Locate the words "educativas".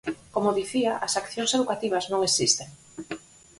1.57-2.05